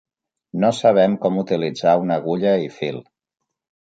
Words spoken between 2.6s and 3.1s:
i fil.